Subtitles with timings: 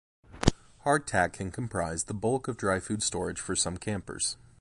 [0.83, 4.35] Hardtack can comprise the bulk of dry food storage for some campers.